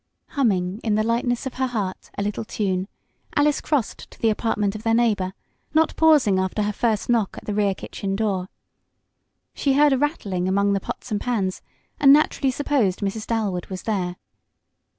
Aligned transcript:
Humming, 0.29 0.79
in 0.83 0.95
the 0.95 1.03
lightness 1.03 1.45
of 1.45 1.53
her 1.53 1.67
heart, 1.67 2.09
a 2.17 2.23
little 2.23 2.43
tune, 2.43 2.87
Alice 3.35 3.61
crossed 3.61 4.09
to 4.09 4.19
the 4.19 4.31
apartment 4.31 4.73
of 4.73 4.81
their 4.81 4.95
neighbor, 4.95 5.33
not 5.75 5.95
pausing 5.95 6.39
after 6.39 6.63
her 6.63 6.73
first 6.73 7.07
knock 7.07 7.37
at 7.37 7.45
the 7.45 7.53
rear 7.53 7.75
kitchen 7.75 8.15
door. 8.15 8.49
She 9.53 9.73
heard 9.73 9.93
a 9.93 9.99
rattling 9.99 10.47
among 10.47 10.73
the 10.73 10.79
pots 10.79 11.11
and 11.11 11.21
pans, 11.21 11.61
and 11.99 12.11
naturally 12.11 12.49
supposed 12.49 13.01
Mrs. 13.01 13.27
Dalwood 13.27 13.67
was 13.67 13.83
there. 13.83 14.15